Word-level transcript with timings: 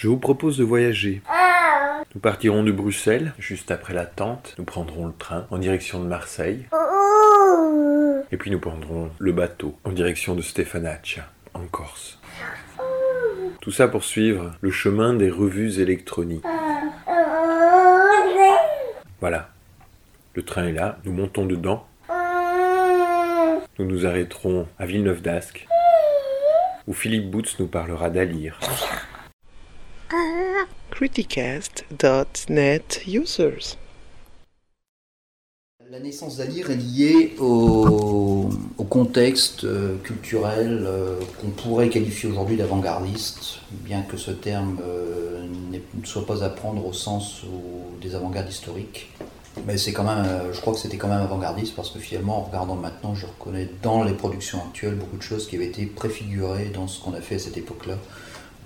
Je 0.00 0.08
vous 0.08 0.16
propose 0.16 0.56
de 0.56 0.64
voyager. 0.64 1.20
Nous 2.14 2.22
partirons 2.22 2.62
de 2.62 2.72
Bruxelles, 2.72 3.34
juste 3.38 3.70
après 3.70 3.92
la 3.92 4.06
tente. 4.06 4.54
Nous 4.56 4.64
prendrons 4.64 5.06
le 5.06 5.12
train 5.12 5.46
en 5.50 5.58
direction 5.58 6.00
de 6.00 6.06
Marseille. 6.06 6.64
Et 8.32 8.38
puis 8.38 8.50
nous 8.50 8.60
prendrons 8.60 9.10
le 9.18 9.32
bateau 9.32 9.76
en 9.84 9.92
direction 9.92 10.34
de 10.34 10.40
Stefanaccia, 10.40 11.28
en 11.52 11.66
Corse. 11.66 12.18
Tout 13.60 13.72
ça 13.72 13.88
pour 13.88 14.02
suivre 14.02 14.52
le 14.62 14.70
chemin 14.70 15.12
des 15.12 15.28
revues 15.28 15.80
électroniques. 15.80 16.46
Voilà. 19.20 19.50
Le 20.32 20.42
train 20.42 20.68
est 20.68 20.72
là, 20.72 20.96
nous 21.04 21.12
montons 21.12 21.44
dedans. 21.44 21.86
Nous 23.78 23.84
nous 23.84 24.06
arrêterons 24.06 24.66
à 24.78 24.86
Villeneuve 24.86 25.20
d'Ascq, 25.20 25.68
où 26.86 26.94
Philippe 26.94 27.30
Boots 27.30 27.58
nous 27.58 27.66
parlera 27.66 28.08
d'Alire. 28.08 28.58
Criticast.net 30.90 33.02
users. 33.06 33.76
La 35.88 36.00
naissance 36.00 36.38
d'Alire 36.38 36.70
est 36.70 36.76
liée 36.76 37.36
au, 37.38 38.48
contexte 38.88 39.64
euh, 39.64 39.96
culturel 40.02 40.84
euh, 40.84 41.20
qu'on 41.40 41.50
pourrait 41.50 41.88
qualifier 41.88 42.28
aujourd'hui 42.28 42.56
d'avant-gardiste, 42.56 43.60
bien 43.70 44.02
que 44.02 44.16
ce 44.16 44.32
terme 44.32 44.78
euh, 44.82 45.46
ne 45.70 45.78
soit 46.04 46.26
pas 46.26 46.42
à 46.42 46.48
prendre 46.48 46.84
au 46.84 46.92
sens 46.92 47.42
des 48.00 48.16
avant-gardes 48.16 48.48
historiques. 48.48 49.12
Mais 49.66 49.78
c'est 49.78 49.92
quand 49.92 50.04
même, 50.04 50.26
je 50.52 50.60
crois 50.60 50.72
que 50.72 50.80
c'était 50.80 50.96
quand 50.96 51.08
même 51.08 51.20
avant-gardiste 51.20 51.76
parce 51.76 51.90
que 51.90 52.00
finalement, 52.00 52.38
en 52.38 52.42
regardant 52.42 52.76
maintenant, 52.76 53.14
je 53.14 53.26
reconnais 53.26 53.68
dans 53.82 54.02
les 54.02 54.14
productions 54.14 54.58
actuelles 54.58 54.94
beaucoup 54.94 55.16
de 55.16 55.22
choses 55.22 55.46
qui 55.46 55.56
avaient 55.56 55.66
été 55.66 55.86
préfigurées 55.86 56.70
dans 56.74 56.88
ce 56.88 57.00
qu'on 57.00 57.14
a 57.14 57.20
fait 57.20 57.36
à 57.36 57.40
cette 57.40 57.56
époque-là. 57.56 57.96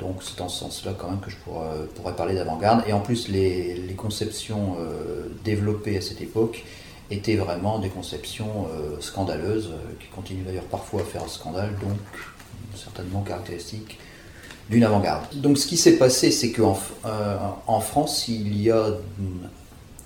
Donc 0.00 0.22
c'est 0.22 0.38
dans 0.38 0.48
ce 0.48 0.60
sens-là 0.60 0.92
quand 0.98 1.08
même 1.08 1.20
que 1.20 1.30
je 1.30 1.36
pourrais, 1.36 2.16
parler 2.16 2.34
d'avant-garde. 2.34 2.82
Et 2.86 2.92
en 2.92 3.00
plus, 3.00 3.28
les, 3.28 3.94
conceptions 3.96 4.76
euh, 4.80 5.28
développées 5.44 5.96
à 5.96 6.00
cette 6.00 6.20
époque 6.20 6.64
étaient 7.10 7.36
vraiment 7.36 7.78
des 7.78 7.88
conceptions 7.88 8.66
euh, 8.72 9.00
scandaleuses, 9.00 9.70
euh, 9.72 9.94
qui 10.00 10.08
continuent 10.08 10.44
d'ailleurs 10.44 10.64
parfois 10.64 11.02
à 11.02 11.04
faire 11.04 11.28
scandale, 11.28 11.70
donc 11.80 11.98
certainement 12.74 13.22
caractéristiques 13.22 13.98
d'une 14.68 14.82
avant-garde. 14.82 15.24
Donc 15.34 15.58
ce 15.58 15.66
qui 15.66 15.76
s'est 15.76 15.96
passé, 15.96 16.30
c'est 16.30 16.50
qu'en 16.50 16.78
en 17.66 17.80
France, 17.80 18.28
il 18.28 18.60
y 18.60 18.70
a, 18.70 18.92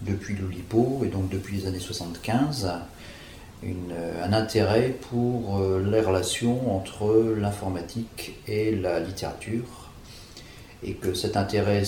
depuis 0.03 0.37
l'Oulipo, 0.37 1.03
et 1.05 1.09
donc 1.09 1.29
depuis 1.29 1.57
les 1.57 1.67
années 1.67 1.79
75, 1.79 2.71
euh, 3.65 4.25
un 4.25 4.33
intérêt 4.33 4.95
pour 5.11 5.59
euh, 5.59 5.83
les 5.91 6.01
relations 6.01 6.77
entre 6.77 7.35
l'informatique 7.37 8.37
et 8.47 8.75
la 8.75 9.01
littérature. 9.01 9.91
Et 10.85 10.93
que 10.95 11.13
cet 11.13 11.37
intérêt 11.37 11.83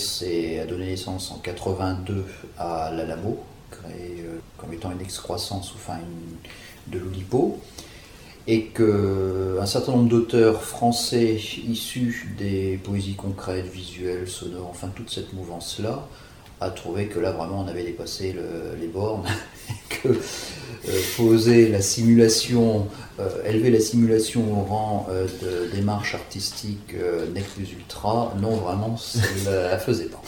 a 0.61 0.67
donné 0.67 0.87
naissance 0.87 1.31
en 1.31 1.39
82 1.39 2.25
à 2.59 2.91
l'Alamo, 2.93 3.39
créé 3.71 4.25
euh, 4.27 4.39
comme 4.57 4.73
étant 4.73 4.91
une 4.91 5.01
excroissance 5.01 5.73
enfin 5.77 5.99
de 6.89 6.99
l'Oulipo. 6.99 7.61
Et 8.49 8.65
qu'un 8.67 9.67
certain 9.67 9.93
nombre 9.93 10.09
d'auteurs 10.09 10.65
français 10.65 11.35
issus 11.69 12.35
des 12.37 12.81
poésies 12.83 13.15
concrètes, 13.15 13.67
visuelles, 13.67 14.29
sonores, 14.29 14.69
enfin 14.71 14.89
toute 14.89 15.11
cette 15.11 15.33
mouvance-là, 15.35 16.09
a 16.61 16.71
trouvé 16.71 17.07
que 17.07 17.21
là 17.21 17.31
vraiment 17.31 17.61
on 17.61 17.69
avait 17.69 17.85
dépassé 17.85 18.33
le- 18.33 18.77
les 18.81 18.89
bornes, 18.89 19.27
que 19.89 20.09
poser 21.17 21.69
la 21.69 21.83
simulation, 21.83 22.87
euh, 23.19 23.29
élever 23.47 23.71
la 23.71 23.81
simulation 23.81 24.43
au 24.53 24.63
rang 24.65 25.07
euh, 25.11 25.27
de 25.43 25.75
démarche 25.77 26.15
artistique 26.15 26.95
euh, 26.95 27.27
nec 27.35 27.45
plus 27.55 27.71
ultra, 27.73 28.35
non 28.41 28.57
vraiment, 28.57 28.97
ça 28.97 29.19
ne 29.51 29.55
la 29.55 29.79
faisait 29.79 30.07
pas. 30.07 30.23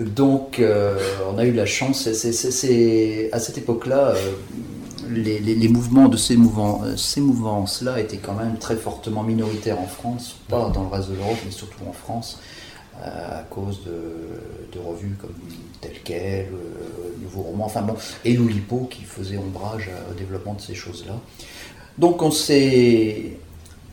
Donc 0.00 0.58
euh, 0.58 0.98
on 1.32 1.38
a 1.38 1.44
eu 1.44 1.52
la 1.52 1.66
chance, 1.66 2.10
c'est- 2.12 3.30
à 3.32 3.38
cette 3.38 3.58
époque-là, 3.58 4.14
euh, 4.16 4.32
les, 5.10 5.38
les- 5.38 5.54
les 5.54 5.68
mouvements 5.68 6.08
de 6.08 6.16
ces, 6.16 6.36
mouvements, 6.36 6.82
euh, 6.84 6.96
ces 6.96 7.20
mouvances-là 7.20 8.00
étaient 8.00 8.16
quand 8.16 8.34
même 8.34 8.58
très 8.58 8.76
fortement 8.76 9.22
minoritaires 9.22 9.80
en 9.80 9.86
France, 9.86 10.36
pas 10.48 10.70
dans 10.74 10.82
le 10.82 10.88
reste 10.88 11.10
de 11.10 11.14
l'Europe, 11.14 11.38
mais 11.44 11.52
surtout 11.52 11.78
en 11.88 11.92
France, 11.92 12.40
euh, 13.02 13.40
à 13.40 13.42
cause 13.44 13.84
de, 13.84 14.76
de 14.78 14.84
revues 14.84 15.16
comme 15.20 15.34
Tel 15.80 15.92
Quel, 16.02 16.46
euh, 17.36 17.38
Nouveau 17.38 17.50
Roman, 17.50 17.66
enfin 17.66 17.86
et 18.24 18.32
l'Oulipo 18.34 18.88
qui 18.90 19.02
faisait 19.04 19.36
ombrage 19.36 19.90
au 20.10 20.14
développement 20.14 20.54
de 20.54 20.60
ces 20.60 20.74
choses-là. 20.74 21.14
Donc 21.98 22.22
on 22.22 22.30
s'est, 22.30 23.32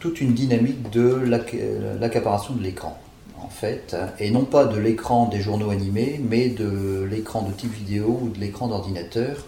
toute 0.00 0.20
une 0.20 0.34
dynamique 0.34 0.90
de 0.90 1.14
l'acc- 1.26 1.56
l'accaparation 2.00 2.54
de 2.54 2.62
l'écran, 2.62 2.98
en 3.46 3.48
fait, 3.48 3.96
et 4.18 4.30
non 4.30 4.44
pas 4.44 4.64
de 4.64 4.76
l'écran 4.76 5.28
des 5.28 5.40
journaux 5.40 5.70
animés, 5.70 6.20
mais 6.20 6.48
de 6.48 7.06
l'écran 7.08 7.42
de 7.42 7.52
type 7.52 7.72
vidéo 7.72 8.18
ou 8.22 8.28
de 8.28 8.40
l'écran 8.40 8.66
d'ordinateur. 8.66 9.46